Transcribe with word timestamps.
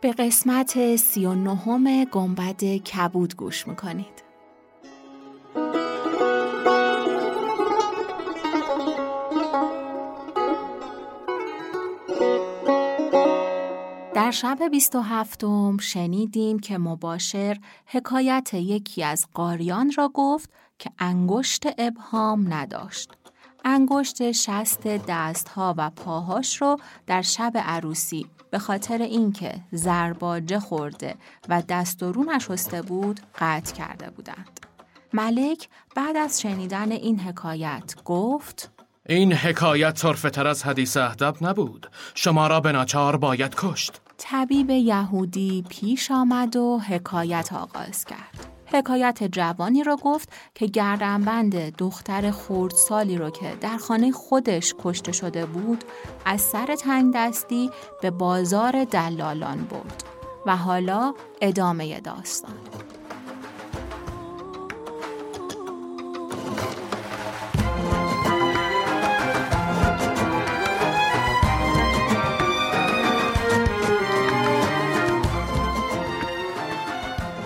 به 0.00 0.12
قسمت 0.12 0.96
سی 0.96 1.26
و 1.26 1.34
نهم 1.34 2.04
گنبد 2.04 2.64
کبود 2.64 3.36
گوش 3.36 3.68
می‌کنید 3.68 4.30
در 14.14 14.30
شب 14.30 14.58
بیست 14.70 14.94
و 14.96 15.00
هفتم 15.00 15.76
شنیدیم 15.76 16.58
که 16.58 16.78
مباشر 16.78 17.56
حکایت 17.86 18.54
یکی 18.54 19.04
از 19.04 19.26
قاریان 19.34 19.92
را 19.96 20.10
گفت 20.14 20.50
که 20.78 20.90
انگشت 20.98 21.66
ابهام 21.78 22.54
نداشت. 22.54 23.19
انگشت 23.64 24.32
شست 24.32 24.82
دستها 24.86 25.74
و 25.78 25.90
پاهاش 25.90 26.62
رو 26.62 26.76
در 27.06 27.22
شب 27.22 27.52
عروسی 27.54 28.26
به 28.50 28.58
خاطر 28.58 29.02
اینکه 29.02 29.54
زرباجه 29.72 30.60
خورده 30.60 31.14
و 31.48 31.62
دست 31.68 32.02
و 32.02 32.12
رو 32.12 32.24
نشسته 32.24 32.82
بود 32.82 33.20
قطع 33.38 33.74
کرده 33.74 34.10
بودند. 34.10 34.60
ملک 35.12 35.68
بعد 35.96 36.16
از 36.16 36.40
شنیدن 36.40 36.92
این 36.92 37.20
حکایت 37.20 37.94
گفت 38.04 38.70
این 39.08 39.32
حکایت 39.32 39.98
صرفتر 39.98 40.46
از 40.46 40.64
حدیث 40.64 40.96
اهدب 40.96 41.36
نبود 41.40 41.90
شما 42.14 42.46
را 42.46 42.60
به 42.60 42.72
ناچار 42.72 43.16
باید 43.16 43.54
کشت 43.54 44.00
طبیب 44.18 44.70
یهودی 44.70 45.64
پیش 45.68 46.10
آمد 46.10 46.56
و 46.56 46.78
حکایت 46.78 47.52
آغاز 47.52 48.04
کرد. 48.04 48.59
حکایت 48.72 49.24
جوانی 49.24 49.84
را 49.84 49.96
گفت 49.96 50.28
که 50.54 50.66
گردنبند 50.66 51.76
دختر 51.76 52.30
خردسالی 52.30 53.18
رو 53.18 53.30
که 53.30 53.56
در 53.60 53.76
خانه 53.76 54.12
خودش 54.12 54.74
کشته 54.78 55.12
شده 55.12 55.46
بود 55.46 55.84
از 56.24 56.40
سر 56.40 56.76
تنگ 56.76 57.14
دستی 57.14 57.70
به 58.02 58.10
بازار 58.10 58.84
دلالان 58.84 59.64
برد 59.64 60.04
و 60.46 60.56
حالا 60.56 61.14
ادامه 61.40 62.00
داستان. 62.00 62.54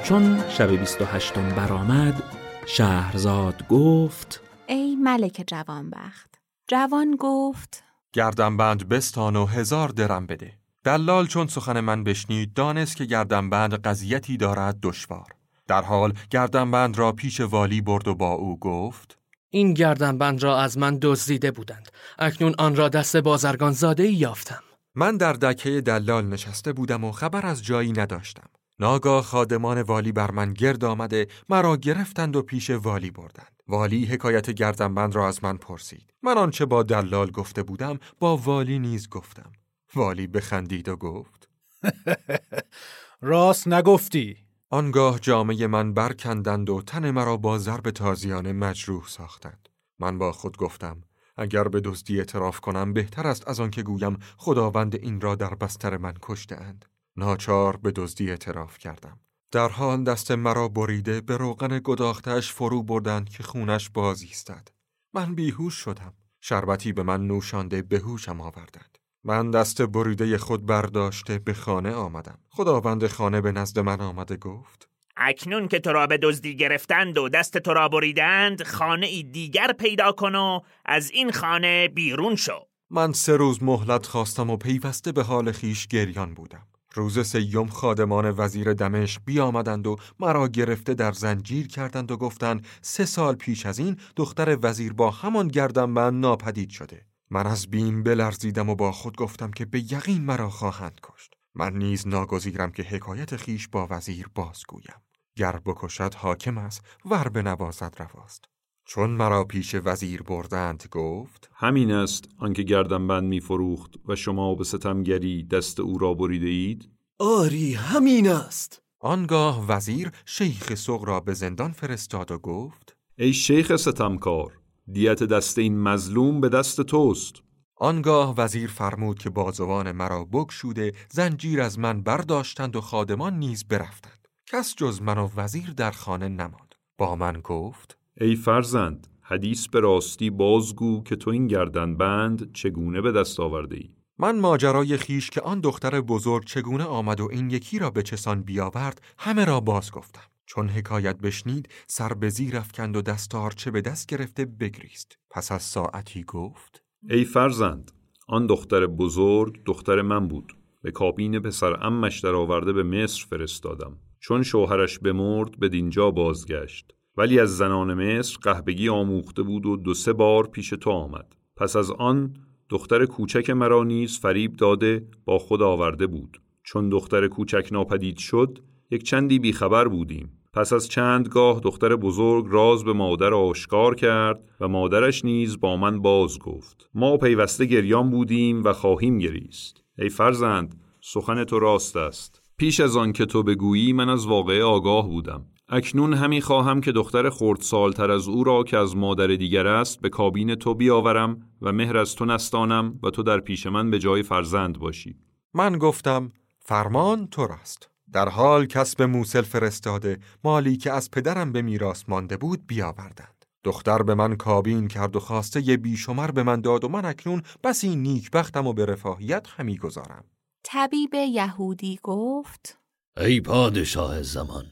چون 0.04 0.48
شب 0.48 0.70
بیست 0.70 1.02
و 1.02 1.04
هشتم 1.04 1.48
برآمد 1.48 2.22
شهرزاد 2.66 3.68
گفت 3.68 4.40
ای 4.66 4.96
ملک 4.96 5.44
جوانبخت. 5.46 6.34
جوان 6.68 7.16
گفت 7.20 7.84
گردنبند 8.12 8.88
بستان 8.88 9.36
و 9.36 9.46
هزار 9.46 9.88
درم 9.88 10.26
بده. 10.26 10.52
دلال 10.84 11.26
چون 11.26 11.46
سخن 11.46 11.80
من 11.80 12.04
بشنید 12.04 12.54
دانست 12.54 12.96
که 12.96 13.04
گردنبند 13.04 13.74
قضیتی 13.74 14.36
دارد 14.36 14.78
دشوار. 14.82 15.26
در 15.68 15.82
حال 15.82 16.12
گردنبند 16.30 16.98
را 16.98 17.12
پیش 17.12 17.40
والی 17.40 17.80
برد 17.80 18.08
و 18.08 18.14
با 18.14 18.32
او 18.32 18.58
گفت 18.58 19.18
این 19.50 19.74
گردنبند 19.74 20.42
را 20.42 20.60
از 20.60 20.78
من 20.78 20.98
دزدیده 21.02 21.50
بودند. 21.50 21.88
اکنون 22.18 22.54
آن 22.58 22.76
را 22.76 22.88
دست 22.88 23.16
بازرگان 23.16 23.72
زاده 23.72 24.06
یافتم. 24.06 24.62
من 24.94 25.16
در 25.16 25.32
دکه 25.32 25.80
دلال 25.80 26.26
نشسته 26.26 26.72
بودم 26.72 27.04
و 27.04 27.12
خبر 27.12 27.46
از 27.46 27.64
جایی 27.64 27.92
نداشتم. 27.92 28.48
ناگاه 28.78 29.24
خادمان 29.24 29.82
والی 29.82 30.12
بر 30.12 30.30
من 30.30 30.52
گرد 30.52 30.84
آمده 30.84 31.26
مرا 31.48 31.76
گرفتند 31.76 32.36
و 32.36 32.42
پیش 32.42 32.70
والی 32.70 33.10
بردند. 33.10 33.62
والی 33.68 34.04
حکایت 34.04 34.50
گردنبند 34.50 35.14
را 35.14 35.28
از 35.28 35.44
من 35.44 35.56
پرسید. 35.56 36.14
من 36.22 36.38
آنچه 36.38 36.66
با 36.66 36.82
دلال 36.82 37.30
گفته 37.30 37.62
بودم 37.62 37.98
با 38.20 38.36
والی 38.36 38.78
نیز 38.78 39.08
گفتم. 39.08 39.52
والی 39.94 40.26
بخندید 40.26 40.88
و 40.88 40.96
گفت 40.96 41.48
راست 43.22 43.68
نگفتی 43.68 44.36
آنگاه 44.70 45.18
جامعه 45.18 45.66
من 45.66 45.94
برکندند 45.94 46.70
و 46.70 46.82
تن 46.82 47.10
مرا 47.10 47.36
با 47.36 47.58
ضرب 47.58 47.90
تازیانه 47.90 48.52
مجروح 48.52 49.08
ساختند. 49.08 49.68
من 49.98 50.18
با 50.18 50.32
خود 50.32 50.56
گفتم 50.56 51.00
اگر 51.36 51.68
به 51.68 51.80
دزدی 51.80 52.18
اعتراف 52.18 52.60
کنم 52.60 52.92
بهتر 52.92 53.26
است 53.26 53.48
از 53.48 53.60
آنکه 53.60 53.82
گویم 53.82 54.18
خداوند 54.36 54.94
این 54.94 55.20
را 55.20 55.34
در 55.34 55.54
بستر 55.54 55.96
من 55.96 56.14
کشته 56.22 56.56
اند. 56.56 56.84
ناچار 57.16 57.76
به 57.76 57.90
دزدی 57.90 58.30
اعتراف 58.30 58.78
کردم. 58.78 59.20
در 59.52 59.68
حال 59.68 60.04
دست 60.04 60.30
مرا 60.30 60.68
بریده 60.68 61.20
به 61.20 61.36
روغن 61.36 61.80
گداختش 61.84 62.52
فرو 62.52 62.82
بردند 62.82 63.28
که 63.28 63.42
خونش 63.42 63.90
باز 63.90 64.22
ایستد. 64.22 64.68
من 65.14 65.34
بیهوش 65.34 65.74
شدم. 65.74 66.14
شربتی 66.40 66.92
به 66.92 67.02
من 67.02 67.26
نوشانده 67.26 67.82
به 67.82 67.98
هوشم 67.98 68.40
آوردند. 68.40 68.98
من 69.24 69.50
دست 69.50 69.82
بریده 69.82 70.38
خود 70.38 70.66
برداشته 70.66 71.38
به 71.38 71.54
خانه 71.54 71.92
آمدم. 71.92 72.38
خداوند 72.48 73.06
خانه 73.06 73.40
به 73.40 73.52
نزد 73.52 73.78
من 73.78 74.00
آمده 74.00 74.36
گفت 74.36 74.88
اکنون 75.16 75.68
که 75.68 75.80
تو 75.80 75.92
را 75.92 76.06
به 76.06 76.18
دزدی 76.18 76.56
گرفتند 76.56 77.18
و 77.18 77.28
دست 77.28 77.58
تو 77.58 77.74
را 77.74 77.88
بریدند 77.88 78.62
خانه 78.62 79.06
ای 79.06 79.22
دیگر 79.22 79.72
پیدا 79.72 80.12
کن 80.12 80.34
و 80.34 80.60
از 80.84 81.10
این 81.10 81.32
خانه 81.32 81.88
بیرون 81.88 82.36
شو 82.36 82.66
من 82.90 83.12
سه 83.12 83.36
روز 83.36 83.62
مهلت 83.62 84.06
خواستم 84.06 84.50
و 84.50 84.56
پیوسته 84.56 85.12
به 85.12 85.22
حال 85.22 85.52
خیش 85.52 85.86
گریان 85.86 86.34
بودم 86.34 86.66
روز 86.94 87.26
سیوم 87.26 87.66
خادمان 87.66 88.34
وزیر 88.36 88.72
دمشق 88.72 89.22
بیامدند 89.24 89.86
و 89.86 89.96
مرا 90.20 90.48
گرفته 90.48 90.94
در 90.94 91.12
زنجیر 91.12 91.66
کردند 91.66 92.10
و 92.10 92.16
گفتند 92.16 92.66
سه 92.82 93.04
سال 93.04 93.34
پیش 93.34 93.66
از 93.66 93.78
این 93.78 93.96
دختر 94.16 94.58
وزیر 94.62 94.92
با 94.92 95.10
همان 95.10 95.48
گردم 95.48 95.90
من 95.90 96.20
ناپدید 96.20 96.70
شده. 96.70 97.06
من 97.30 97.46
از 97.46 97.70
بیم 97.70 98.02
بلرزیدم 98.02 98.68
و 98.68 98.74
با 98.74 98.92
خود 98.92 99.16
گفتم 99.16 99.50
که 99.50 99.64
به 99.64 99.92
یقین 99.92 100.22
مرا 100.22 100.50
خواهند 100.50 101.00
کشت. 101.02 101.34
من 101.54 101.72
نیز 101.72 102.08
ناگزیرم 102.08 102.70
که 102.70 102.82
حکایت 102.82 103.36
خیش 103.36 103.68
با 103.68 103.86
وزیر 103.90 104.28
بازگویم. 104.34 105.02
گر 105.36 105.60
بکشد 105.66 106.14
حاکم 106.14 106.58
است 106.58 106.82
ور 107.04 107.28
به 107.28 107.42
نوازد 107.42 107.94
رواست. 107.98 108.53
چون 108.84 109.10
مرا 109.10 109.44
پیش 109.44 109.76
وزیر 109.84 110.22
بردند 110.22 110.84
گفت 110.90 111.50
همین 111.54 111.92
است 111.92 112.28
آنکه 112.38 112.62
گردنبند 112.62 113.24
می 113.24 113.40
فروخت 113.40 113.94
و 114.08 114.16
شما 114.16 114.54
به 114.54 114.64
ستمگری 114.64 115.44
دست 115.44 115.80
او 115.80 115.98
را 115.98 116.14
بریده 116.14 116.46
اید؟ 116.46 116.90
آری 117.18 117.74
همین 117.74 118.28
است. 118.28 118.82
آنگاه 119.00 119.66
وزیر 119.68 120.10
شیخ 120.24 120.74
سوق 120.74 121.04
را 121.04 121.20
به 121.20 121.34
زندان 121.34 121.72
فرستاد 121.72 122.30
و 122.30 122.38
گفت 122.38 122.96
ای 123.18 123.32
شیخ 123.32 123.76
ستمکار 123.76 124.58
دیت 124.92 125.22
دست 125.22 125.58
این 125.58 125.78
مظلوم 125.78 126.40
به 126.40 126.48
دست 126.48 126.80
توست. 126.80 127.34
آنگاه 127.76 128.34
وزیر 128.38 128.70
فرمود 128.70 129.18
که 129.18 129.30
بازوان 129.30 129.92
مرا 129.92 130.24
بگشوده 130.24 130.92
زنجیر 131.10 131.60
از 131.60 131.78
من 131.78 132.02
برداشتند 132.02 132.76
و 132.76 132.80
خادمان 132.80 133.38
نیز 133.38 133.64
برفتند. 133.64 134.28
کس 134.46 134.74
جز 134.76 135.02
من 135.02 135.18
و 135.18 135.28
وزیر 135.36 135.70
در 135.70 135.90
خانه 135.90 136.28
نماند. 136.28 136.74
با 136.98 137.16
من 137.16 137.40
گفت 137.40 137.98
ای 138.20 138.36
فرزند 138.36 139.06
حدیث 139.22 139.68
به 139.68 139.80
راستی 139.80 140.30
بازگو 140.30 141.02
که 141.02 141.16
تو 141.16 141.30
این 141.30 141.46
گردن 141.46 141.96
بند 141.96 142.52
چگونه 142.52 143.00
به 143.00 143.12
دست 143.12 143.40
آورده 143.40 143.76
ای؟ 143.76 143.90
من 144.18 144.40
ماجرای 144.40 144.96
خیش 144.96 145.30
که 145.30 145.40
آن 145.40 145.60
دختر 145.60 146.00
بزرگ 146.00 146.44
چگونه 146.44 146.84
آمد 146.84 147.20
و 147.20 147.28
این 147.32 147.50
یکی 147.50 147.78
را 147.78 147.90
به 147.90 148.02
چسان 148.02 148.42
بیاورد 148.42 149.02
همه 149.18 149.44
را 149.44 149.60
باز 149.60 149.90
گفتم. 149.90 150.22
چون 150.46 150.68
حکایت 150.68 151.18
بشنید 151.18 151.68
سر 151.86 152.14
به 152.14 152.28
زیر 152.28 152.56
افکند 152.56 152.96
و 152.96 153.02
دستارچه 153.02 153.70
به 153.70 153.80
دست 153.80 154.06
گرفته 154.06 154.44
بگریست. 154.44 155.18
پس 155.30 155.52
از 155.52 155.62
ساعتی 155.62 156.24
گفت 156.24 156.82
ای 157.10 157.24
فرزند 157.24 157.92
آن 158.28 158.46
دختر 158.46 158.86
بزرگ 158.86 159.60
دختر 159.66 160.02
من 160.02 160.28
بود. 160.28 160.52
به 160.82 160.90
کابین 160.90 161.38
پسر 161.38 161.86
امش 161.86 162.20
در 162.20 162.34
آورده 162.34 162.72
به 162.72 162.82
مصر 162.82 163.26
فرستادم. 163.30 163.98
چون 164.20 164.42
شوهرش 164.42 164.98
بمرد 164.98 165.58
به 165.58 165.68
دینجا 165.68 166.10
بازگشت. 166.10 166.94
ولی 167.16 167.40
از 167.40 167.56
زنان 167.56 167.94
مصر 167.94 168.36
قهبگی 168.42 168.88
آموخته 168.88 169.42
بود 169.42 169.66
و 169.66 169.76
دو 169.76 169.94
سه 169.94 170.12
بار 170.12 170.46
پیش 170.46 170.70
تو 170.70 170.90
آمد. 170.90 171.36
پس 171.56 171.76
از 171.76 171.90
آن 171.90 172.34
دختر 172.68 173.06
کوچک 173.06 173.50
مرا 173.50 173.84
نیز 173.84 174.18
فریب 174.18 174.56
داده 174.56 175.06
با 175.24 175.38
خود 175.38 175.62
آورده 175.62 176.06
بود. 176.06 176.40
چون 176.62 176.88
دختر 176.88 177.28
کوچک 177.28 177.68
ناپدید 177.72 178.18
شد 178.18 178.58
یک 178.90 179.02
چندی 179.02 179.38
بیخبر 179.38 179.88
بودیم. 179.88 180.32
پس 180.52 180.72
از 180.72 180.88
چند 180.88 181.28
گاه 181.28 181.60
دختر 181.60 181.96
بزرگ 181.96 182.46
راز 182.48 182.84
به 182.84 182.92
مادر 182.92 183.34
آشکار 183.34 183.94
کرد 183.94 184.44
و 184.60 184.68
مادرش 184.68 185.24
نیز 185.24 185.60
با 185.60 185.76
من 185.76 186.02
باز 186.02 186.38
گفت. 186.38 186.90
ما 186.94 187.16
پیوسته 187.16 187.64
گریان 187.64 188.10
بودیم 188.10 188.64
و 188.64 188.72
خواهیم 188.72 189.18
گریست. 189.18 189.82
ای 189.98 190.08
فرزند 190.08 190.80
سخن 191.00 191.44
تو 191.44 191.58
راست 191.58 191.96
است. 191.96 192.42
پیش 192.56 192.80
از 192.80 192.96
آن 192.96 193.12
که 193.12 193.26
تو 193.26 193.42
بگویی 193.42 193.92
من 193.92 194.08
از 194.08 194.26
واقعه 194.26 194.62
آگاه 194.62 195.08
بودم. 195.08 195.46
اکنون 195.68 196.14
همی 196.14 196.40
خواهم 196.40 196.80
که 196.80 196.92
دختر 196.92 197.28
خورد 197.28 197.60
سالتر 197.60 198.10
از 198.10 198.28
او 198.28 198.44
را 198.44 198.64
که 198.64 198.76
از 198.76 198.96
مادر 198.96 199.26
دیگر 199.26 199.66
است 199.66 200.00
به 200.00 200.08
کابین 200.08 200.54
تو 200.54 200.74
بیاورم 200.74 201.40
و 201.62 201.72
مهر 201.72 201.96
از 201.96 202.14
تو 202.14 202.24
نستانم 202.24 202.98
و 203.02 203.10
تو 203.10 203.22
در 203.22 203.40
پیش 203.40 203.66
من 203.66 203.90
به 203.90 203.98
جای 203.98 204.22
فرزند 204.22 204.78
باشی. 204.78 205.16
من 205.54 205.78
گفتم 205.78 206.32
فرمان 206.58 207.26
تو 207.26 207.46
راست. 207.46 207.90
در 208.12 208.28
حال 208.28 208.66
کسب 208.66 209.02
موسل 209.02 209.42
فرستاده 209.42 210.18
مالی 210.44 210.76
که 210.76 210.92
از 210.92 211.10
پدرم 211.10 211.52
به 211.52 211.62
میراث 211.62 212.04
مانده 212.08 212.36
بود 212.36 212.66
بیاوردند. 212.66 213.44
دختر 213.64 214.02
به 214.02 214.14
من 214.14 214.36
کابین 214.36 214.88
کرد 214.88 215.16
و 215.16 215.20
خواسته 215.20 215.68
یه 215.68 215.76
بیشمر 215.76 216.30
به 216.30 216.42
من 216.42 216.60
داد 216.60 216.84
و 216.84 216.88
من 216.88 217.04
اکنون 217.04 217.42
بسی 217.64 217.96
نیکبختم 217.96 218.66
و 218.66 218.72
به 218.72 218.86
رفاهیت 218.86 219.46
همی 219.56 219.76
گذارم. 219.76 220.24
طبیب 220.64 221.14
یهودی 221.14 221.98
گفت 222.02 222.78
ای 223.16 223.40
پادشاه 223.40 224.22
زمان 224.22 224.64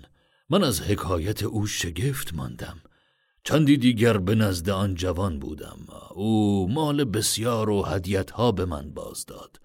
من 0.53 0.65
از 0.65 0.81
حکایت 0.81 1.43
او 1.43 1.67
شگفت 1.67 2.35
ماندم. 2.35 2.77
چندی 3.45 3.77
دیگر 3.77 4.19
به 4.19 4.35
نزد 4.35 4.71
آن 4.71 4.95
جوان 4.95 5.39
بودم. 5.39 5.79
او 6.15 6.69
مال 6.71 7.05
بسیار 7.05 7.71
و 7.71 7.83
هدیت 7.83 8.31
ها 8.31 8.53
به 8.53 8.65
من 8.65 8.91
باز 8.91 9.27
داد. 9.27 9.61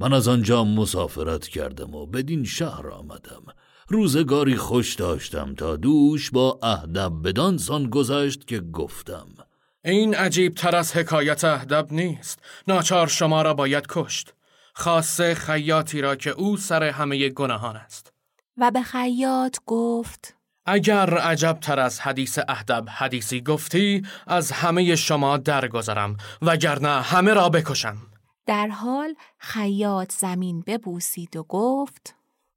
من 0.00 0.12
از 0.12 0.28
آنجا 0.28 0.64
مسافرت 0.64 1.48
کردم 1.48 1.94
و 1.94 2.06
بدین 2.06 2.44
شهر 2.44 2.88
آمدم. 2.88 3.42
روزگاری 3.88 4.56
خوش 4.56 4.94
داشتم 4.94 5.54
تا 5.54 5.76
دوش 5.76 6.30
با 6.30 6.58
اهدب 6.62 7.12
بدان 7.24 7.58
سان 7.58 7.90
گذشت 7.90 8.46
که 8.46 8.60
گفتم. 8.60 9.28
این 9.84 10.14
عجیب 10.14 10.54
تر 10.54 10.76
از 10.76 10.96
حکایت 10.96 11.44
اهدب 11.44 11.86
نیست. 11.90 12.38
ناچار 12.68 13.06
شما 13.06 13.42
را 13.42 13.54
باید 13.54 13.86
کشت. 13.88 14.34
خاصه 14.74 15.34
خیاطی 15.34 16.00
را 16.00 16.16
که 16.16 16.30
او 16.30 16.56
سر 16.56 16.82
همه 16.82 17.28
گناهان 17.28 17.76
است. 17.76 18.15
و 18.58 18.70
به 18.70 18.82
خیاط 18.82 19.58
گفت 19.66 20.36
اگر 20.66 21.18
عجب 21.18 21.58
تر 21.60 21.80
از 21.80 22.00
حدیث 22.00 22.38
اهدب 22.48 22.84
حدیثی 22.88 23.40
گفتی 23.40 24.02
از 24.26 24.52
همه 24.52 24.96
شما 24.96 25.36
درگذرم 25.36 26.16
وگرنه 26.42 27.02
همه 27.02 27.34
را 27.34 27.48
بکشم. 27.48 27.96
در 28.46 28.68
حال 28.68 29.14
خیاط 29.38 30.12
زمین 30.12 30.64
ببوسید 30.66 31.36
و 31.36 31.42
گفت 31.42 32.14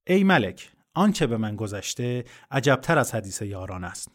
ای 0.08 0.24
ملک 0.24 0.72
آنچه 0.94 1.28
به 1.28 1.38
من 1.38 1.56
گذشته 1.56 2.26
عجبتر 2.52 3.00
از 3.00 3.16
حدیث 3.16 3.42
یاران 3.42 3.84
است. 3.84 4.12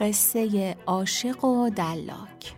قصه 0.00 0.76
عاشق 0.86 1.44
و 1.44 1.70
دلاک. 1.70 2.57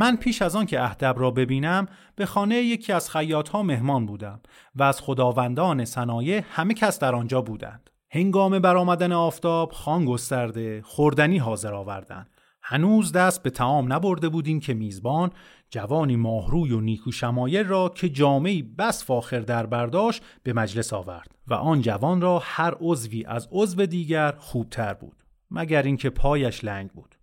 من 0.00 0.16
پیش 0.16 0.42
از 0.42 0.56
آن 0.56 0.66
که 0.66 0.82
اهدب 0.82 1.14
را 1.18 1.30
ببینم 1.30 1.86
به 2.16 2.26
خانه 2.26 2.54
یکی 2.54 2.92
از 2.92 3.08
ها 3.08 3.62
مهمان 3.62 4.06
بودم 4.06 4.40
و 4.74 4.82
از 4.82 5.00
خداوندان 5.00 5.84
صنایع 5.84 6.42
همه 6.50 6.74
کس 6.74 6.98
در 6.98 7.14
آنجا 7.14 7.42
بودند. 7.42 7.90
هنگام 8.10 8.58
برآمدن 8.58 9.12
آفتاب 9.12 9.72
خان 9.72 10.04
گسترده 10.04 10.82
خوردنی 10.82 11.38
حاضر 11.38 11.74
آوردند. 11.74 12.30
هنوز 12.62 13.12
دست 13.12 13.42
به 13.42 13.50
تعام 13.50 13.92
نبرده 13.92 14.28
بودیم 14.28 14.60
که 14.60 14.74
میزبان 14.74 15.30
جوانی 15.70 16.16
ماهروی 16.16 16.72
و 16.72 16.80
نیکو 16.80 17.12
شمایل 17.12 17.66
را 17.66 17.88
که 17.88 18.08
جامعی 18.08 18.62
بس 18.62 19.04
فاخر 19.04 19.40
در 19.40 19.66
برداشت 19.66 20.22
به 20.42 20.52
مجلس 20.52 20.92
آورد 20.92 21.34
و 21.48 21.54
آن 21.54 21.82
جوان 21.82 22.20
را 22.20 22.42
هر 22.44 22.74
عضوی 22.80 23.24
از 23.24 23.48
عضو 23.52 23.86
دیگر 23.86 24.32
خوبتر 24.38 24.94
بود 24.94 25.24
مگر 25.50 25.82
اینکه 25.82 26.10
پایش 26.10 26.64
لنگ 26.64 26.90
بود 26.90 27.19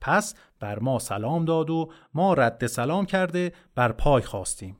پس 0.00 0.34
بر 0.60 0.78
ما 0.78 0.98
سلام 0.98 1.44
داد 1.44 1.70
و 1.70 1.92
ما 2.14 2.34
رد 2.34 2.66
سلام 2.66 3.06
کرده 3.06 3.52
بر 3.74 3.92
پای 3.92 4.22
خواستیم 4.22 4.76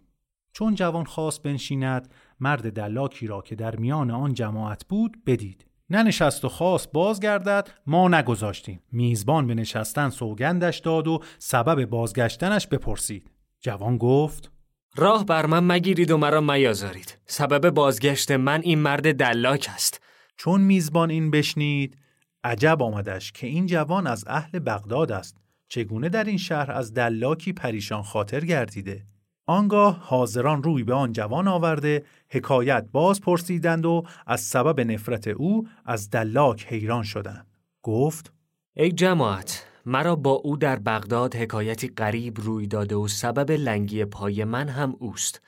چون 0.53 0.75
جوان 0.75 1.05
خواست 1.05 1.43
بنشیند 1.43 2.15
مرد 2.41 2.73
دلاکی 2.73 3.27
را 3.27 3.41
که 3.41 3.55
در 3.55 3.77
میان 3.77 4.11
آن 4.11 4.35
جماعت 4.35 4.87
بود 4.89 5.25
بدید. 5.27 5.67
ننشست 5.91 6.45
و 6.45 6.49
خواست 6.49 6.93
بازگردد 6.93 7.69
ما 7.87 8.09
نگذاشتیم. 8.09 8.83
میزبان 8.93 9.47
به 9.47 9.55
نشستن 9.55 10.09
سوگندش 10.09 10.79
داد 10.79 11.09
و 11.09 11.21
سبب 11.39 11.85
بازگشتنش 11.85 12.67
بپرسید. 12.67 13.31
جوان 13.61 13.99
گفت 13.99 14.51
راه 14.97 15.27
بر 15.27 15.47
من 15.47 15.65
مگیرید 15.65 16.11
و 16.11 16.17
مرا 16.17 16.41
میازارید. 16.41 17.19
سبب 17.27 17.71
بازگشت 17.71 18.31
من 18.31 18.61
این 18.61 18.79
مرد 18.79 19.17
دلاک 19.17 19.71
است. 19.75 20.01
چون 20.37 20.61
میزبان 20.61 21.11
این 21.11 21.31
بشنید 21.31 21.97
عجب 22.45 22.83
آمدش 22.83 23.33
که 23.33 23.47
این 23.47 23.67
جوان 23.67 24.07
از 24.07 24.25
اهل 24.27 24.59
بغداد 24.59 25.13
است. 25.13 25.37
چگونه 25.69 26.09
در 26.09 26.25
این 26.25 26.39
شهر 26.39 26.73
از 26.73 26.95
دلاکی 26.95 27.53
پریشان 27.53 28.03
خاطر 28.03 28.45
گردیده؟ 28.45 29.03
آنگاه 29.47 29.99
حاضران 30.03 30.63
روی 30.63 30.85
به 30.85 30.95
آن 30.95 31.13
جوان 31.13 31.49
آورده 31.49 32.05
حکایت 32.29 32.87
باز 32.93 33.21
پرسیدند 33.21 33.87
و 33.87 34.05
از 34.27 34.41
سبب 34.41 34.81
نفرت 34.81 35.29
او 35.29 35.69
از 35.87 36.11
دلاک 36.11 36.67
حیران 36.67 37.03
شدند. 37.03 37.47
گفت 37.83 38.33
ای 38.77 38.93
جماعت 38.93 39.67
مرا 39.87 40.17
با 40.17 40.31
او 40.31 40.57
در 40.57 40.77
بغداد 40.77 41.37
حکایتی 41.37 41.89
غریب 41.89 42.41
روی 42.41 42.67
داده 42.67 42.97
و 42.97 43.09
سبب 43.09 43.51
لنگی 43.51 44.05
پای 44.05 44.45
من 44.45 44.69
هم 44.69 44.97
اوست. 44.99 45.41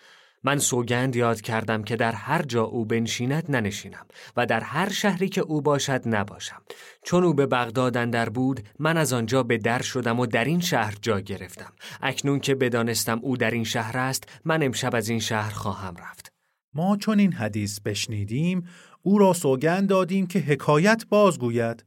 من 0.45 0.59
سوگند 0.59 1.17
یاد 1.17 1.41
کردم 1.41 1.83
که 1.83 1.97
در 1.97 2.13
هر 2.13 2.43
جا 2.43 2.63
او 2.63 2.85
بنشیند 2.85 3.45
ننشینم 3.49 4.07
و 4.37 4.47
در 4.47 4.61
هر 4.61 4.89
شهری 4.89 5.29
که 5.29 5.41
او 5.41 5.63
باشد 5.63 6.03
نباشم. 6.07 6.63
چون 7.03 7.25
او 7.25 7.35
به 7.35 7.47
بغداد 7.47 7.97
اندر 7.97 8.29
بود 8.29 8.61
من 8.79 8.97
از 8.97 9.13
آنجا 9.13 9.43
به 9.43 9.59
در 9.59 9.83
شدم 9.83 10.21
و 10.21 10.27
در 10.27 10.45
این 10.45 10.61
شهر 10.61 10.95
جا 11.03 11.21
گرفتم. 11.21 11.73
اکنون 12.03 12.41
که 12.41 12.55
بدانستم 12.55 13.21
او 13.23 13.37
در 13.37 13.51
این 13.51 13.65
شهر 13.65 13.99
است 13.99 14.29
من 14.45 14.63
امشب 14.63 14.95
از 14.95 15.09
این 15.09 15.21
شهر 15.21 15.51
خواهم 15.51 15.97
رفت. 15.97 16.33
ما 16.75 16.97
چون 16.97 17.19
این 17.19 17.33
حدیث 17.33 17.81
بشنیدیم 17.81 18.69
او 19.03 19.19
را 19.19 19.33
سوگند 19.33 19.89
دادیم 19.89 20.27
که 20.27 20.39
حکایت 20.39 21.05
بازگوید. 21.09 21.85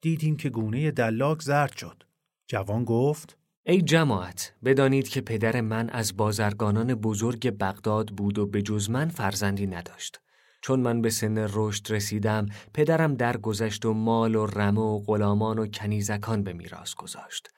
دیدیم 0.00 0.36
که 0.36 0.48
گونه 0.50 0.90
دلاک 0.90 1.42
زرد 1.42 1.76
شد. 1.76 2.02
جوان 2.46 2.84
گفت 2.84 3.38
ای 3.68 3.82
جماعت 3.82 4.54
بدانید 4.64 5.08
که 5.08 5.20
پدر 5.20 5.60
من 5.60 5.90
از 5.90 6.16
بازرگانان 6.16 6.94
بزرگ 6.94 7.56
بغداد 7.60 8.08
بود 8.08 8.38
و 8.38 8.46
به 8.46 8.62
جز 8.62 8.90
من 8.90 9.08
فرزندی 9.08 9.66
نداشت. 9.66 10.20
چون 10.60 10.80
من 10.80 11.02
به 11.02 11.10
سن 11.10 11.48
رشد 11.52 11.92
رسیدم 11.92 12.46
پدرم 12.74 13.14
درگذشت 13.14 13.86
و 13.86 13.92
مال 13.92 14.34
و 14.34 14.46
رمه 14.46 14.80
و 14.80 14.98
غلامان 14.98 15.58
و 15.58 15.66
کنیزکان 15.66 16.42
به 16.42 16.52
میراث 16.52 16.94
گذاشت. 16.94 17.48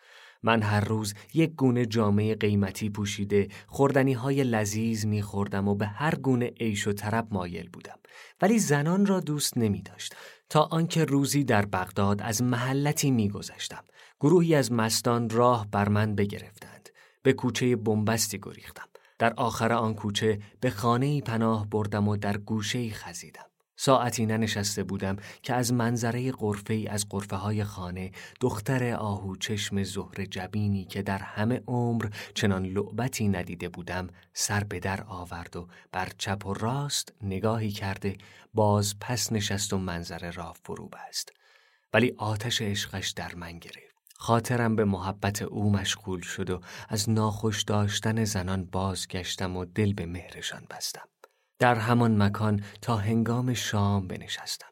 من 0.43 0.63
هر 0.63 0.81
روز 0.81 1.15
یک 1.35 1.55
گونه 1.55 1.87
جامعه 1.87 2.35
قیمتی 2.35 2.91
پوشیده 2.91 3.49
خوردنی 3.67 4.13
های 4.13 4.45
لذیذ 4.45 5.07
میخوردم 5.07 5.69
و 5.69 5.75
به 5.75 5.87
هر 5.87 6.15
گونه 6.15 6.53
عیش 6.61 6.87
و 6.87 6.93
طرب 6.93 7.29
مایل 7.31 7.69
بودم. 7.69 7.99
ولی 8.43 8.59
زنان 8.59 9.07
را 9.07 9.21
دوست 9.21 9.59
نمی 9.59 9.83
داشت 9.83 10.15
تا 10.49 10.63
آنکه 10.63 11.05
روزی 11.05 11.45
در 11.45 11.67
بغداد 11.67 12.23
از 12.23 12.43
محلتی 12.43 13.11
میگذشتم. 13.11 13.85
گروهی 14.21 14.55
از 14.55 14.73
مستان 14.73 15.31
راه 15.31 15.67
بر 15.71 15.89
من 15.89 16.15
بگرفتند. 16.15 16.89
به 17.23 17.33
کوچه 17.33 17.77
بنبستی 17.77 18.39
گریختم. 18.43 18.89
در 19.19 19.33
آخر 19.33 19.73
آن 19.73 19.95
کوچه 19.95 20.39
به 20.61 20.71
خانه 20.71 21.21
پناه 21.21 21.67
بردم 21.71 22.09
و 22.09 22.17
در 22.17 22.37
گوشه 22.37 22.91
خزیدم. 22.91 23.45
ساعتی 23.77 24.27
ننشسته 24.27 24.83
بودم 24.83 25.17
که 25.43 25.55
از 25.55 25.73
منظره 25.73 26.33
قرفه 26.33 26.75
ای 26.75 26.87
از 26.87 27.09
قرفه 27.09 27.37
های 27.37 27.65
خانه 27.65 28.13
دختر 28.41 28.95
آهو 28.95 29.37
چشم 29.37 29.83
زهر 29.83 30.25
جبینی 30.25 30.85
که 30.85 31.03
در 31.03 31.19
همه 31.19 31.63
عمر 31.67 32.07
چنان 32.35 32.67
لعبتی 32.67 33.29
ندیده 33.29 33.69
بودم 33.69 34.07
سر 34.33 34.65
به 34.65 34.81
در 34.81 35.05
آورد 35.09 35.57
و 35.57 35.69
بر 35.93 36.09
چپ 36.19 36.47
و 36.47 36.55
راست 36.55 37.13
نگاهی 37.23 37.71
کرده 37.71 38.17
باز 38.55 38.99
پس 39.01 39.33
نشست 39.33 39.73
و 39.73 39.79
منظره 39.79 40.31
را 40.31 40.53
فرو 40.53 40.89
بست. 40.89 41.33
ولی 41.95 42.15
آتش 42.17 42.63
عشقش 42.63 43.11
در 43.11 43.35
من 43.35 43.59
گرفت. 43.59 43.98
خاطرم 44.21 44.77
به 44.77 44.85
محبت 44.85 45.43
او 45.43 45.73
مشغول 45.73 46.21
شد 46.21 46.51
و 46.51 46.61
از 46.89 47.11
ناخوش 47.11 47.63
داشتن 47.63 48.25
زنان 48.25 48.65
بازگشتم 48.65 49.57
و 49.57 49.65
دل 49.65 49.93
به 49.93 50.07
مهرشان 50.07 50.63
بستم. 50.71 51.09
در 51.59 51.75
همان 51.75 52.23
مکان 52.23 52.63
تا 52.83 52.97
هنگام 52.97 53.55
شام 53.55 54.09
بنشستم. 54.09 54.69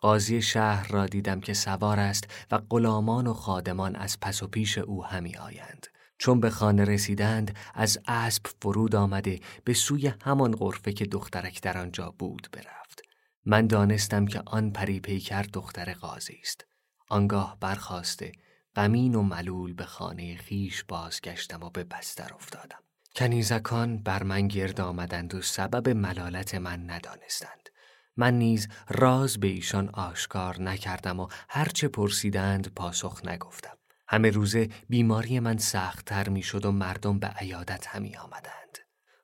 قاضی 0.00 0.42
شهر 0.42 0.88
را 0.88 1.06
دیدم 1.06 1.40
که 1.40 1.54
سوار 1.54 2.00
است 2.00 2.24
و 2.50 2.58
غلامان 2.70 3.26
و 3.26 3.34
خادمان 3.34 3.96
از 3.96 4.20
پس 4.20 4.42
و 4.42 4.46
پیش 4.46 4.78
او 4.78 5.04
همی 5.04 5.36
آیند. 5.36 5.86
چون 6.18 6.40
به 6.40 6.50
خانه 6.50 6.84
رسیدند 6.84 7.56
از 7.74 7.98
اسب 8.06 8.46
فرود 8.62 8.94
آمده 8.94 9.40
به 9.64 9.74
سوی 9.74 10.12
همان 10.22 10.56
غرفه 10.56 10.92
که 10.92 11.06
دخترک 11.06 11.62
در 11.62 11.78
آنجا 11.78 12.14
بود 12.18 12.48
برفت. 12.52 13.02
من 13.44 13.66
دانستم 13.66 14.26
که 14.26 14.42
آن 14.46 14.70
پری 14.70 15.00
پیکر 15.00 15.42
دختر 15.42 15.92
قاضی 15.92 16.38
است. 16.42 16.66
آنگاه 17.08 17.56
برخواسته 17.60 18.32
غمین 18.76 19.14
و 19.14 19.22
ملول 19.22 19.72
به 19.72 19.84
خانه 19.84 20.36
خیش 20.36 20.84
بازگشتم 20.84 21.62
و 21.62 21.70
به 21.70 21.84
بستر 21.84 22.34
افتادم 22.34 22.78
کنیزکان 23.16 23.98
بر 23.98 24.22
من 24.22 24.48
گرد 24.48 24.80
آمدند 24.80 25.34
و 25.34 25.42
سبب 25.42 25.88
ملالت 25.88 26.54
من 26.54 26.90
ندانستند 26.90 27.68
من 28.16 28.38
نیز 28.38 28.68
راز 28.88 29.40
به 29.40 29.46
ایشان 29.46 29.88
آشکار 29.88 30.60
نکردم 30.60 31.20
و 31.20 31.28
هرچه 31.48 31.88
پرسیدند 31.88 32.74
پاسخ 32.74 33.24
نگفتم. 33.24 33.76
همه 34.08 34.30
روزه 34.30 34.68
بیماری 34.88 35.40
من 35.40 35.58
سختتر 35.58 36.28
می 36.28 36.42
شد 36.42 36.64
و 36.64 36.72
مردم 36.72 37.18
به 37.18 37.26
عیادت 37.26 37.86
همی 37.86 38.16
آمدند. 38.16 38.78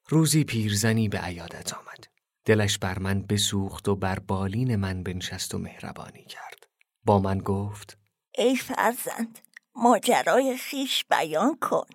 روزی 0.08 0.44
پیرزنی 0.44 1.08
به 1.08 1.18
عیادت 1.18 1.74
آمد. 1.74 2.08
دلش 2.44 2.78
بر 2.78 2.98
من 2.98 3.22
بسوخت 3.22 3.88
و 3.88 3.96
بر 3.96 4.18
بالین 4.18 4.76
من 4.76 5.02
بنشست 5.02 5.54
و 5.54 5.58
مهربانی 5.58 6.24
کرد. 6.24 6.66
با 7.04 7.18
من 7.18 7.38
گفت 7.38 7.97
ای 8.38 8.56
فرزند 8.56 9.38
ماجرای 9.74 10.56
خیش 10.56 11.04
بیان 11.04 11.58
کن. 11.60 11.86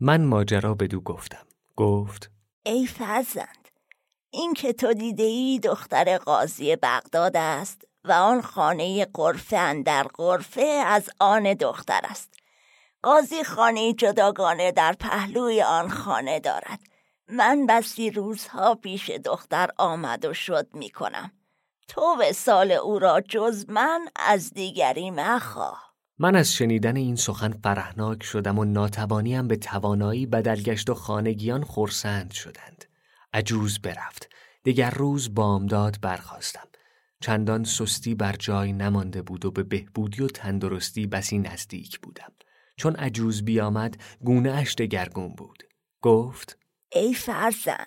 من 0.00 0.24
ماجرا 0.24 0.74
دو 0.74 1.00
گفتم. 1.00 1.46
گفت 1.76 2.30
ای 2.62 2.86
فرزند 2.86 3.68
این 4.30 4.54
که 4.54 4.72
تو 4.72 4.94
دیده 4.94 5.22
ای 5.22 5.58
دختر 5.58 6.18
قاضی 6.18 6.76
بغداد 6.76 7.36
است 7.36 7.84
و 8.04 8.12
آن 8.12 8.42
خانه 8.42 9.04
قرفه 9.04 9.56
اندر 9.56 10.02
قرفه 10.02 10.82
از 10.86 11.10
آن 11.18 11.54
دختر 11.54 12.00
است 12.04 12.34
قاضی 13.02 13.44
خانه 13.44 13.92
جداگانه 13.92 14.72
در 14.72 14.92
پهلوی 14.92 15.62
آن 15.62 15.88
خانه 15.88 16.40
دارد 16.40 16.80
من 17.28 17.66
بسی 17.66 18.10
روزها 18.10 18.74
پیش 18.74 19.10
دختر 19.10 19.68
آمد 19.78 20.24
و 20.24 20.34
شد 20.34 20.68
می 20.72 20.90
کنم 20.90 21.32
تو 21.88 22.16
به 22.16 22.32
سال 22.32 22.72
او 22.72 22.98
را 22.98 23.20
جز 23.20 23.64
من 23.68 24.08
از 24.16 24.52
دیگری 24.52 25.10
مخواه 25.10 25.89
من 26.22 26.36
از 26.36 26.54
شنیدن 26.54 26.96
این 26.96 27.16
سخن 27.16 27.52
فرحناک 27.52 28.22
شدم 28.22 28.58
و 28.58 28.64
ناتوانیم 28.64 29.48
به 29.48 29.56
توانایی 29.56 30.26
بدلگشت 30.26 30.90
و 30.90 30.94
خانگیان 30.94 31.64
خورسند 31.64 32.30
شدند. 32.30 32.84
عجوز 33.32 33.78
برفت. 33.78 34.28
دیگر 34.62 34.90
روز 34.90 35.34
بامداد 35.34 36.00
برخواستم 36.00 36.68
چندان 37.20 37.64
سستی 37.64 38.14
بر 38.14 38.32
جای 38.32 38.72
نمانده 38.72 39.22
بود 39.22 39.44
و 39.44 39.50
به 39.50 39.62
بهبودی 39.62 40.22
و 40.22 40.28
تندرستی 40.28 41.06
بسی 41.06 41.38
نزدیک 41.38 42.00
بودم. 42.00 42.32
چون 42.76 42.96
عجوز 42.96 43.44
بیامد 43.44 44.02
گونه 44.24 44.50
اش 44.50 44.74
دگرگون 44.74 45.34
بود. 45.34 45.62
گفت 46.02 46.58
ای 46.92 47.14
فرزن 47.14 47.86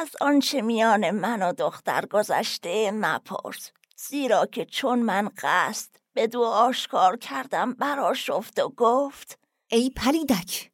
از 0.00 0.10
آنچه 0.20 0.62
میان 0.62 1.10
من 1.10 1.42
و 1.42 1.52
دختر 1.52 2.06
گذشته 2.06 2.90
مپرس. 2.90 3.70
زیرا 3.96 4.46
که 4.46 4.64
چون 4.64 5.02
من 5.02 5.30
قصد 5.42 6.05
به 6.16 6.26
دو 6.26 6.42
آشکار 6.42 7.16
کردم 7.16 7.72
برا 7.72 8.14
شفت 8.14 8.58
و 8.58 8.68
گفت 8.76 9.38
ای 9.70 9.90
پلیدک 9.96 10.70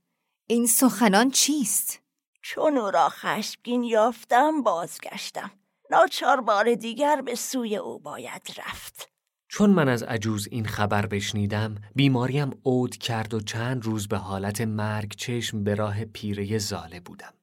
این 0.47 0.67
سخنان 0.67 1.31
چیست؟ 1.31 2.01
چون 2.43 2.79
او 2.79 2.91
را 2.91 3.09
خشمگین 3.09 3.83
یافتم 3.83 4.63
بازگشتم. 4.63 5.51
ناچار 5.91 6.41
بار 6.41 6.75
دیگر 6.75 7.21
به 7.21 7.35
سوی 7.35 7.77
او 7.77 7.99
باید 7.99 8.43
رفت. 8.57 9.09
چون 9.49 9.71
من 9.71 9.89
از 9.89 10.03
عجوز 10.03 10.49
این 10.51 10.67
خبر 10.67 11.07
بشنیدم 11.07 11.75
بیماریم 11.95 12.61
عود 12.65 12.97
کرد 12.97 13.35
و 13.35 13.41
چند 13.41 13.85
روز 13.85 14.09
به 14.09 14.17
حالت 14.17 14.61
مرگ 14.61 15.15
چشم 15.17 15.65
به 15.65 15.75
راه 15.75 16.05
پیره 16.05 16.59
زاله 16.59 17.01
بودم. 17.01 17.35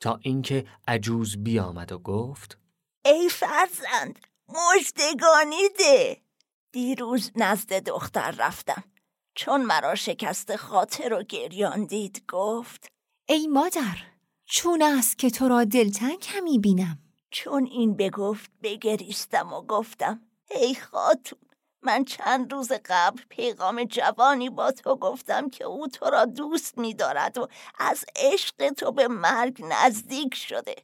تا 0.00 0.18
اینکه 0.22 0.66
عجوز 0.88 1.44
بیامد 1.44 1.92
و 1.92 1.98
گفت 1.98 2.58
ای 3.04 3.28
فرزند 3.28 4.18
مجدگانی 4.48 5.68
ده! 5.78 6.22
دیروز 6.72 7.32
نزد 7.36 7.72
دختر 7.72 8.30
رفتم. 8.30 8.84
چون 9.34 9.62
مرا 9.62 9.94
شکست 9.94 10.56
خاطر 10.56 11.12
و 11.12 11.22
گریان 11.22 11.84
دید 11.84 12.24
گفت 12.28 12.92
ای 13.28 13.46
مادر 13.46 13.96
چون 14.46 14.82
است 14.82 15.18
که 15.18 15.30
تو 15.30 15.48
را 15.48 15.64
دلتنگ 15.64 16.18
کمی 16.18 16.58
بینم. 16.58 16.98
چون 17.30 17.66
این 17.66 17.96
بگفت 17.96 18.50
بگریستم 18.62 19.52
و 19.52 19.62
گفتم 19.62 20.20
ای 20.50 20.74
خاتون 20.74 21.38
من 21.82 22.04
چند 22.04 22.52
روز 22.52 22.72
قبل 22.84 23.22
پیغام 23.28 23.84
جوانی 23.84 24.50
با 24.50 24.70
تو 24.70 24.96
گفتم 24.96 25.50
که 25.50 25.64
او 25.64 25.88
تو 25.88 26.04
را 26.04 26.24
دوست 26.24 26.78
می 26.78 26.94
دارد 26.94 27.38
و 27.38 27.48
از 27.78 28.04
عشق 28.16 28.70
تو 28.70 28.92
به 28.92 29.08
مرگ 29.08 29.64
نزدیک 29.64 30.34
شده. 30.34 30.76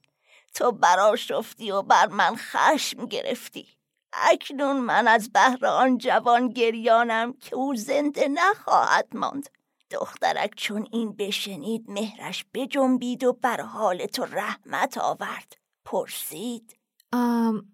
تو 0.55 0.73
برا 0.73 1.17
شفتی 1.17 1.71
و 1.71 1.83
بر 1.83 2.07
من 2.07 2.37
خشم 2.37 3.07
گرفتی. 3.07 3.78
اکنون 4.13 4.77
من 4.77 5.09
از 5.09 5.33
بهر 5.33 5.67
آن 5.67 5.99
جوان 5.99 6.49
گریانم 6.49 7.33
که 7.33 7.57
او 7.57 7.75
زنده 7.75 8.29
نخواهد 8.29 9.09
ماند. 9.13 9.49
دخترک 9.91 10.55
چون 10.57 10.89
این 10.93 11.13
بشنید 11.13 11.91
مهرش 11.91 12.45
بجنبید 12.55 13.25
و 13.25 13.33
بر 13.33 13.61
حال 13.61 14.07
تو 14.07 14.25
رحمت 14.25 14.99
آورد. 14.99 15.57
پرسید. 15.85 16.77
آم 17.13 17.67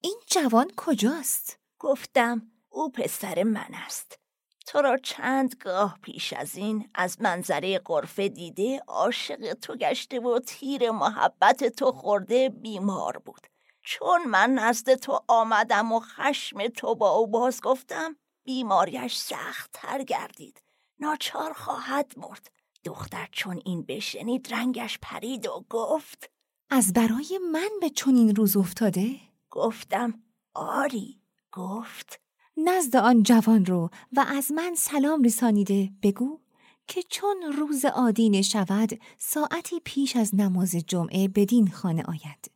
این 0.00 0.20
جوان 0.26 0.70
کجاست؟ 0.76 1.58
گفتم 1.78 2.42
او 2.68 2.92
پسر 2.92 3.42
من 3.42 3.74
است. 3.86 4.18
تو 4.66 4.82
را 4.82 4.96
چند 4.96 5.54
گاه 5.60 5.98
پیش 6.02 6.32
از 6.32 6.56
این 6.56 6.90
از 6.94 7.20
منظره 7.20 7.78
قرفه 7.78 8.28
دیده 8.28 8.82
عاشق 8.86 9.54
تو 9.54 9.76
گشته 9.76 10.20
و 10.20 10.38
تیر 10.38 10.90
محبت 10.90 11.64
تو 11.64 11.92
خورده 11.92 12.48
بیمار 12.48 13.18
بود. 13.18 13.46
چون 13.84 14.24
من 14.26 14.50
نزد 14.50 14.94
تو 14.94 15.20
آمدم 15.28 15.92
و 15.92 16.00
خشم 16.00 16.68
تو 16.68 16.94
با 16.94 17.10
او 17.10 17.26
باز 17.26 17.60
گفتم 17.60 18.16
بیماریش 18.44 19.16
سخت 19.16 19.70
تر 19.72 20.02
گردید. 20.02 20.62
ناچار 21.00 21.52
خواهد 21.52 22.12
مرد. 22.16 22.50
دختر 22.84 23.28
چون 23.32 23.62
این 23.64 23.82
بشنید 23.82 24.54
رنگش 24.54 24.98
پرید 25.02 25.46
و 25.46 25.64
گفت 25.70 26.30
از 26.70 26.92
برای 26.92 27.40
من 27.52 27.68
به 27.80 27.90
چنین 27.90 28.36
روز 28.36 28.56
افتاده؟ 28.56 29.16
گفتم 29.50 30.22
آری. 30.54 31.20
گفت 31.52 32.20
نزد 32.56 32.96
آن 32.96 33.22
جوان 33.22 33.64
رو 33.64 33.90
و 34.12 34.24
از 34.28 34.52
من 34.52 34.74
سلام 34.74 35.22
رسانیده 35.22 35.90
بگو 36.02 36.40
که 36.86 37.02
چون 37.02 37.42
روز 37.58 37.84
آدینه 37.84 38.42
شود 38.42 39.00
ساعتی 39.18 39.80
پیش 39.84 40.16
از 40.16 40.34
نماز 40.34 40.76
جمعه 40.76 41.28
بدین 41.28 41.70
خانه 41.70 42.02
آید. 42.02 42.53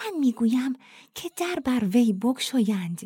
من 0.00 0.18
می‌گویم 0.20 0.72
که 1.14 1.30
در 1.36 1.60
بر 1.64 1.84
وی 1.84 2.12
بگشایند 2.12 3.00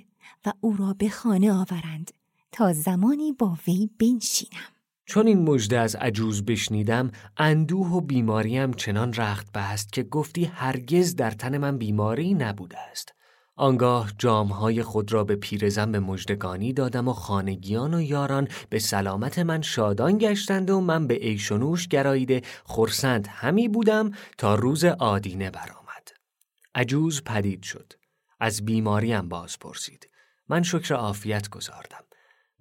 و 0.47 0.53
او 0.61 0.77
را 0.77 0.93
به 0.99 1.09
خانه 1.09 1.53
آورند 1.53 2.11
تا 2.53 2.73
زمانی 2.73 3.33
با 3.33 3.59
وی 3.67 3.91
بنشینم 3.99 4.71
چون 5.07 5.27
این 5.27 5.43
مژده 5.43 5.79
از 5.79 5.95
عجوز 5.95 6.45
بشنیدم 6.45 7.11
اندوه 7.37 7.89
و 7.89 8.01
بیماریم 8.01 8.73
چنان 8.73 9.13
رخت 9.13 9.53
بست 9.53 9.93
که 9.93 10.03
گفتی 10.03 10.45
هرگز 10.45 11.17
در 11.17 11.31
تن 11.31 11.59
من 11.59 11.79
بیماری 11.79 12.35
نبوده 12.35 12.79
است 12.79 13.15
آنگاه 13.57 14.13
جامهای 14.19 14.83
خود 14.83 15.13
را 15.13 15.25
به 15.25 15.37
پیرزن 15.37 15.93
به 15.93 16.01
مجدگانی 16.01 16.73
دادم 16.73 17.09
و 17.09 17.13
خانگیان 17.13 17.95
و 17.95 18.01
یاران 18.01 18.49
به 18.69 18.79
سلامت 18.79 19.39
من 19.39 19.63
شادان 19.63 20.19
گشتند 20.19 20.71
و 20.71 20.81
من 20.81 21.07
به 21.07 21.27
ایشونوش 21.27 21.89
گراییده 21.89 22.43
خورسند 22.65 23.29
همی 23.31 23.69
بودم 23.69 24.11
تا 24.39 24.55
روز 24.55 24.85
آدینه 24.85 25.51
برآمد. 25.51 25.80
عجوز 26.75 27.23
پدید 27.25 27.63
شد. 27.63 27.93
از 28.41 28.65
بیماریم 28.65 29.29
باز 29.29 29.59
پرسید. 29.59 30.11
من 30.49 30.63
شکر 30.63 30.95
عافیت 30.95 31.49
گذاردم. 31.49 32.05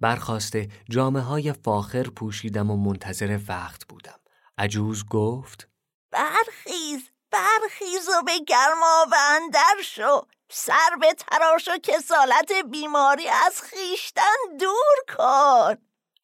برخواسته 0.00 0.68
جامعه 0.90 1.22
های 1.22 1.52
فاخر 1.52 2.02
پوشیدم 2.02 2.70
و 2.70 2.76
منتظر 2.76 3.40
وقت 3.48 3.84
بودم. 3.88 4.20
عجوز 4.58 5.06
گفت 5.06 5.68
برخیز 6.10 7.10
برخیز 7.30 8.08
و 8.08 8.22
به 8.26 8.38
گرما 8.48 9.06
و 9.12 9.14
اندر 9.30 9.82
شو 9.84 10.20
سر 10.50 10.96
به 11.00 11.14
تراش 11.14 11.68
و 11.68 11.78
کسالت 11.82 12.52
بیماری 12.70 13.28
از 13.28 13.62
خیشتن 13.62 14.56
دور 14.60 15.16
کن 15.16 15.74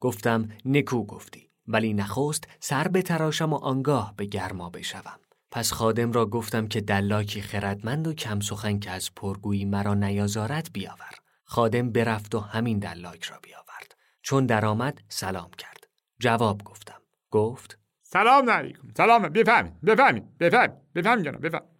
گفتم 0.01 0.49
نکو 0.65 1.07
گفتی 1.07 1.51
ولی 1.67 1.95
نخست 1.95 2.45
سر 2.61 2.89
به 2.89 3.03
تراشم 3.03 3.53
و 3.53 3.57
آنگاه 3.57 4.15
به 4.17 4.25
گرما 4.25 4.71
بشوم 4.71 5.21
پس 5.51 5.73
خادم 5.73 6.13
را 6.13 6.27
گفتم 6.27 6.69
که 6.69 6.81
دلاکی 6.81 7.41
خردمند 7.41 8.07
و 8.07 8.15
کم 8.15 8.41
سخن 8.41 8.79
که 8.79 8.91
از 8.91 9.15
پرگویی 9.15 9.65
مرا 9.65 9.95
نیازارد 9.95 10.69
بیاور. 10.73 11.15
خادم 11.45 11.93
برفت 11.93 12.35
و 12.35 12.41
همین 12.41 12.79
دلاک 12.79 13.25
را 13.25 13.39
بیاورد. 13.43 13.95
چون 14.23 14.47
درآمد 14.47 14.99
سلام 15.09 15.51
کرد. 15.59 15.87
جواب 16.19 16.63
گفتم. 16.65 17.01
گفت 17.31 17.79
سلام 18.03 18.51
علیکم. 18.51 18.89
سلام. 18.97 19.23
بفهمید. 19.23 19.81
بفهمید. 19.81 20.39
بفهمید. 20.39 20.93
بفهمید 20.95 21.25
جانم 21.25 21.41
بفهمید. 21.41 21.77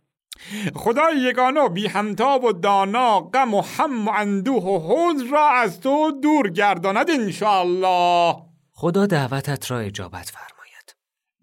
خدای 0.75 1.17
یگانه 1.17 1.61
و 1.61 1.69
بی 1.69 1.87
همتا 1.87 2.39
و 2.39 2.53
دانا 2.53 3.21
غم 3.21 3.55
و 3.55 3.61
هم 3.61 4.09
و 4.09 4.11
اندوه 4.11 4.63
و 4.63 4.79
حوز 4.79 5.33
را 5.33 5.51
از 5.51 5.81
تو 5.81 6.21
دور 6.23 6.51
گرداند 6.51 7.11
انشاءالله. 7.11 8.37
خدا 8.73 9.07
دعوتت 9.07 9.71
را 9.71 9.79
اجابت 9.79 10.31
فرماید 10.31 10.56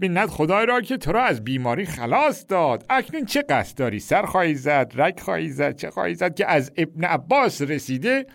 بیند 0.04 0.30
خدای 0.30 0.66
را 0.66 0.82
که 0.82 0.98
تو 0.98 1.12
را 1.12 1.24
از 1.24 1.44
بیماری 1.44 1.86
خلاص 1.86 2.46
داد. 2.50 2.86
اکنون 2.90 3.26
چه 3.26 3.42
قصد 3.42 3.78
داری؟ 3.78 4.00
سر 4.00 4.26
خواهی 4.26 4.56
زد 4.56 4.94
رگ 4.96 5.20
خواهی 5.20 5.50
زد 5.50 5.76
چه 5.76 5.92
خواهی 5.92 6.16
زد 6.16 6.36
که 6.36 6.48
از 6.48 6.72
ابن 6.78 7.04
عباس 7.04 7.62
رسیده؟ 7.62 8.26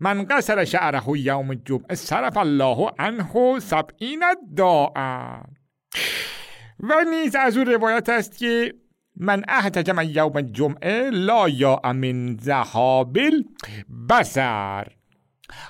من 0.00 0.24
قصر 0.24 0.64
شعره 0.64 1.02
یوم 1.18 1.50
الجمعه 1.50 1.94
صرف 1.94 2.36
الله 2.36 2.90
عنه 2.98 3.60
سبعین 3.60 4.22
داعا. 4.56 5.40
و 6.80 7.04
نیز 7.10 7.34
از 7.34 7.56
او 7.56 7.64
روایت 7.64 8.08
است 8.08 8.38
که 8.38 8.74
من 9.16 9.42
احتجم 9.48 9.96
یوم 10.04 10.40
جمعه 10.40 11.10
لا 11.10 11.48
یا 11.48 11.80
امن 11.84 12.36
زهابل 12.36 13.42
بسر 14.10 14.86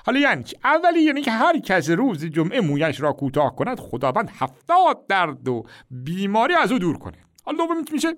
حالا 0.05 0.19
یعنی؟ 0.19 0.43
اولی 0.63 1.01
یعنی 1.01 1.21
که 1.21 1.31
هر 1.31 1.59
کس 1.59 1.89
روز 1.89 2.25
جمعه 2.25 2.61
مویش 2.61 3.01
را 3.01 3.13
کوتاه 3.13 3.55
کند 3.55 3.79
خداوند 3.79 4.29
هفتاد 4.29 5.07
درد 5.07 5.47
و 5.47 5.63
بیماری 5.91 6.53
از 6.53 6.71
او 6.71 6.79
دور 6.79 6.97
کنه. 6.97 7.17
حالا 7.43 7.57
دوم 7.57 7.83
میشه 7.93 8.13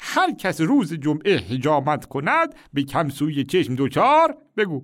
هر 0.00 0.32
کس 0.32 0.60
روز 0.60 0.92
جمعه 0.94 1.36
حجامت 1.36 2.04
کند 2.04 2.54
به 2.72 2.82
کمسوی 2.82 3.44
چشم 3.44 3.74
دوچار 3.74 4.36
بگو 4.56 4.82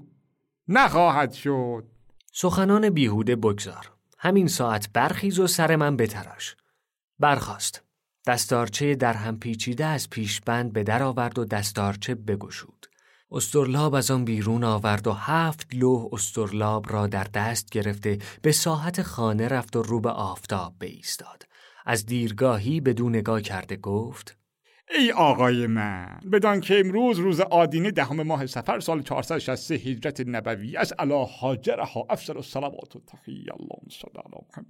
نخواهد 0.68 1.32
شد. 1.32 1.84
سخنان 2.32 2.90
بیهوده 2.90 3.36
بگذار. 3.36 3.90
همین 4.18 4.48
ساعت 4.48 4.88
برخیز 4.92 5.38
و 5.38 5.46
سر 5.46 5.76
من 5.76 5.96
بتراش. 5.96 6.56
برخاست. 7.18 7.82
دستارچه 8.26 8.94
در 8.94 9.12
هم 9.12 9.38
پیچیده 9.38 9.84
از 9.84 10.10
پیشبند 10.10 10.72
به 10.72 10.84
در 10.84 11.02
آورد 11.02 11.38
و 11.38 11.44
دستارچه 11.44 12.14
بگشود. 12.14 12.79
استرلاب 13.32 13.94
از 13.94 14.10
آن 14.10 14.24
بیرون 14.24 14.64
آورد 14.64 15.06
و 15.06 15.12
هفت 15.12 15.68
لوح 15.72 16.08
استرلاب 16.12 16.92
را 16.92 17.06
در 17.06 17.24
دست 17.34 17.70
گرفته 17.70 18.18
به 18.42 18.52
ساحت 18.52 19.02
خانه 19.02 19.48
رفت 19.48 19.76
و 19.76 19.82
رو 19.82 20.00
به 20.00 20.10
آفتاب 20.10 20.74
بایستاد. 20.80 21.46
از 21.86 22.06
دیرگاهی 22.06 22.80
بدون 22.80 23.16
نگاه 23.16 23.42
کرده 23.42 23.76
گفت 23.76 24.36
ای 24.98 25.12
آقای 25.12 25.66
من 25.66 26.20
بدان 26.32 26.60
که 26.60 26.80
امروز 26.80 27.18
روز 27.18 27.40
آدینه 27.40 27.90
دهم 27.90 28.22
ماه 28.22 28.46
سفر 28.46 28.80
سال 28.80 29.02
463 29.02 29.74
هجرت 29.74 30.20
نبوی 30.26 30.76
از 30.76 30.92
علا 30.98 31.24
حاجرها 31.24 32.06
افسر 32.10 32.36
الصلوات 32.36 32.96
و 32.96 33.00
تحیی 33.00 33.46
الله 33.50 33.80
صلی 33.90 34.22
محمد 34.32 34.66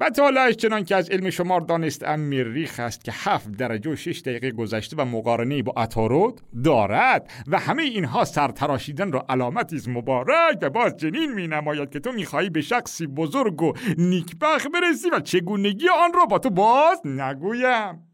و 0.00 0.10
تالش 0.10 0.54
چنان 0.54 0.84
که 0.84 0.96
از 0.96 1.10
علم 1.10 1.30
شمار 1.30 1.60
دانست 1.60 2.04
میریخ 2.04 2.80
است 2.80 3.04
که 3.04 3.12
هفت 3.14 3.50
درجه 3.50 3.90
و 3.90 3.96
شش 3.96 4.22
دقیقه 4.24 4.50
گذشته 4.50 4.96
و 4.96 5.04
مقارنه 5.04 5.62
با 5.62 5.82
اتارود 5.82 6.40
دارد 6.64 7.30
و 7.46 7.58
همه 7.58 7.82
اینها 7.82 8.24
سرتراشیدن 8.24 9.12
را 9.12 9.26
علامتی 9.28 9.76
است 9.76 9.88
مبارک 9.88 10.58
و 10.62 10.70
باز 10.70 10.96
جنین 10.96 11.32
می 11.32 11.48
نماید 11.48 11.90
که 11.90 12.00
تو 12.00 12.12
می‌خواهی 12.12 12.50
به 12.50 12.60
شخصی 12.60 13.06
بزرگ 13.06 13.62
و 13.62 13.72
نیکبخ 13.98 14.66
برسی 14.74 15.10
و 15.10 15.20
چگونگی 15.20 15.88
آن 15.88 16.12
را 16.14 16.24
با 16.24 16.38
تو 16.38 16.50
باز 16.50 17.00
نگویم. 17.04 18.08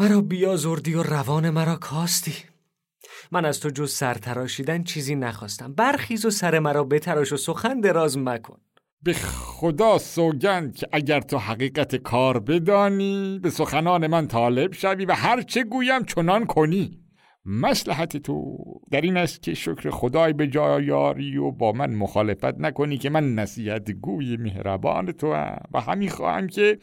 مرا 0.00 0.20
بیازردی 0.20 0.94
و 0.94 1.02
روان 1.02 1.50
مرا 1.50 1.76
کاستی. 1.76 2.34
من 3.32 3.44
از 3.44 3.60
تو 3.60 3.70
جز 3.70 3.92
سرتراشیدن 3.92 4.82
چیزی 4.82 5.14
نخواستم. 5.14 5.74
برخیز 5.74 6.24
و 6.24 6.30
سر 6.30 6.58
مرا 6.58 6.84
بتراش 6.84 7.32
و 7.32 7.36
سخن 7.36 7.80
دراز 7.80 8.18
مکن. 8.18 8.58
به 9.02 9.12
خدا 9.56 9.98
سوگند 9.98 10.76
که 10.76 10.88
اگر 10.92 11.20
تو 11.20 11.38
حقیقت 11.38 11.96
کار 11.96 12.38
بدانی 12.38 13.38
به 13.42 13.50
سخنان 13.50 14.06
من 14.06 14.26
طالب 14.26 14.72
شوی 14.72 15.04
و 15.04 15.12
هر 15.12 15.42
چه 15.42 15.64
گویم 15.64 16.04
چنان 16.04 16.46
کنی. 16.46 17.00
مسلحت 17.44 18.16
تو 18.16 18.56
در 18.90 19.00
این 19.00 19.16
است 19.16 19.42
که 19.42 19.54
شکر 19.54 19.90
خدای 19.90 20.32
به 20.32 20.46
جای 20.46 20.84
یاری 20.84 21.36
و 21.36 21.50
با 21.50 21.72
من 21.72 21.94
مخالفت 21.94 22.44
نکنی 22.58 22.98
که 22.98 23.10
من 23.10 23.34
نصیحت 23.34 23.90
گوی 23.90 24.36
مهربان 24.36 25.12
تو 25.12 25.32
هم 25.32 25.62
و 25.72 25.80
همین 25.80 26.10
خواهم 26.10 26.46
که 26.46 26.78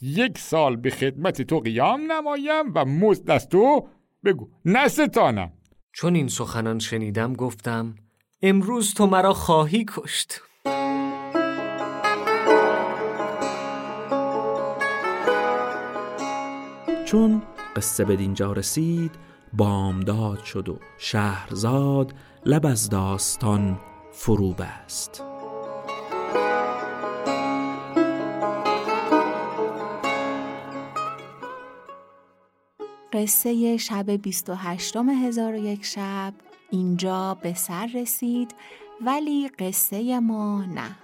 یک 0.00 0.38
سال 0.38 0.76
به 0.76 0.90
خدمت 0.90 1.42
تو 1.42 1.60
قیام 1.60 2.12
نمایم 2.12 2.74
و 2.74 2.84
مزد 2.84 3.30
از 3.30 3.48
تو 3.48 3.88
بگو. 4.24 4.50
نستانم 4.64 5.52
چون 5.92 6.14
این 6.14 6.28
سخنان 6.28 6.78
شنیدم 6.78 7.32
گفتم 7.32 7.94
امروز 8.42 8.94
تو 8.94 9.06
مرا 9.06 9.32
خواهی 9.32 9.84
کشت. 9.88 10.40
چون 17.14 17.42
قصه 17.76 18.04
به 18.04 18.16
دینجا 18.16 18.52
رسید 18.52 19.10
بامداد 19.52 20.44
شد 20.44 20.68
و 20.68 20.78
شهرزاد 20.98 22.14
لب 22.46 22.66
از 22.66 22.90
داستان 22.90 23.80
فرو 24.12 24.52
بست 24.52 25.24
قصه 33.12 33.76
شب 33.76 34.10
28 34.10 34.96
هزار 34.96 35.52
و 35.52 35.56
یک 35.56 35.84
شب 35.84 36.34
اینجا 36.70 37.34
به 37.42 37.54
سر 37.54 37.90
رسید 37.94 38.54
ولی 39.00 39.48
قصه 39.48 40.20
ما 40.20 40.64
نه. 40.64 41.03